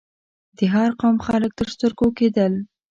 د 0.57 0.59
هر 0.73 0.91
قوم 1.01 1.17
خلک 1.27 1.51
تر 1.59 1.67
سترګو 1.75 2.07
کېدل. 2.17 2.53